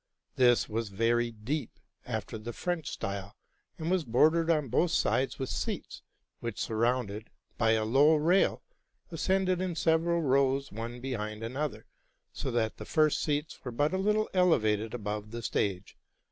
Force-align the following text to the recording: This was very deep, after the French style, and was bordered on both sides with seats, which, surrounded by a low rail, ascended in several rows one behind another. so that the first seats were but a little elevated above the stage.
This 0.35 0.67
was 0.67 0.89
very 0.89 1.29
deep, 1.29 1.79
after 2.07 2.39
the 2.39 2.53
French 2.53 2.89
style, 2.89 3.35
and 3.77 3.91
was 3.91 4.03
bordered 4.03 4.49
on 4.49 4.67
both 4.67 4.89
sides 4.89 5.37
with 5.37 5.49
seats, 5.49 6.01
which, 6.39 6.59
surrounded 6.59 7.29
by 7.59 7.73
a 7.73 7.85
low 7.85 8.15
rail, 8.15 8.63
ascended 9.11 9.61
in 9.61 9.75
several 9.75 10.23
rows 10.23 10.71
one 10.71 11.01
behind 11.01 11.43
another. 11.43 11.85
so 12.33 12.49
that 12.49 12.77
the 12.77 12.85
first 12.85 13.21
seats 13.21 13.63
were 13.63 13.69
but 13.71 13.93
a 13.93 13.99
little 13.99 14.27
elevated 14.33 14.95
above 14.95 15.29
the 15.29 15.43
stage. 15.43 15.95